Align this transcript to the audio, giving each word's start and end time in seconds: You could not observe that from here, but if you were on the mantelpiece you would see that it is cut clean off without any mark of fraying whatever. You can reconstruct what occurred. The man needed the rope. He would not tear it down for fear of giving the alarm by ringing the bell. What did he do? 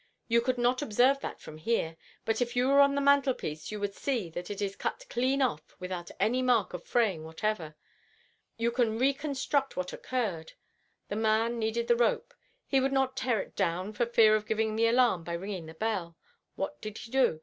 You 0.27 0.41
could 0.41 0.57
not 0.57 0.81
observe 0.81 1.19
that 1.19 1.39
from 1.39 1.59
here, 1.59 1.95
but 2.25 2.41
if 2.41 2.55
you 2.55 2.67
were 2.69 2.79
on 2.79 2.95
the 2.95 3.01
mantelpiece 3.01 3.69
you 3.71 3.79
would 3.79 3.93
see 3.93 4.31
that 4.31 4.49
it 4.49 4.59
is 4.59 4.75
cut 4.75 5.05
clean 5.11 5.43
off 5.43 5.75
without 5.77 6.09
any 6.19 6.41
mark 6.41 6.73
of 6.73 6.83
fraying 6.83 7.23
whatever. 7.23 7.75
You 8.57 8.71
can 8.71 8.97
reconstruct 8.97 9.77
what 9.77 9.93
occurred. 9.93 10.53
The 11.09 11.15
man 11.17 11.59
needed 11.59 11.87
the 11.87 11.95
rope. 11.95 12.33
He 12.65 12.79
would 12.79 12.91
not 12.91 13.15
tear 13.15 13.41
it 13.41 13.55
down 13.55 13.93
for 13.93 14.07
fear 14.07 14.35
of 14.35 14.47
giving 14.47 14.75
the 14.75 14.87
alarm 14.87 15.23
by 15.23 15.33
ringing 15.33 15.67
the 15.67 15.75
bell. 15.75 16.17
What 16.55 16.81
did 16.81 16.97
he 16.97 17.11
do? 17.11 17.39